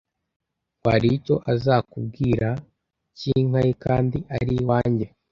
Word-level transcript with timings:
ngo 0.77 0.87
hari 0.93 1.07
icyo 1.17 1.35
azakubwira 1.53 2.47
cy'inka 3.17 3.61
ye, 3.67 3.73
kandi 3.83 4.17
ari 4.35 4.53
iwanjye 4.61 5.05